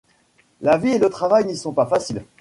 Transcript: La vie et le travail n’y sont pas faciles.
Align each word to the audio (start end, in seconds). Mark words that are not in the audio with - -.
La 0.61 0.77
vie 0.79 0.93
et 0.93 0.97
le 0.97 1.11
travail 1.11 1.45
n’y 1.45 1.55
sont 1.55 1.73
pas 1.73 1.85
faciles. 1.85 2.25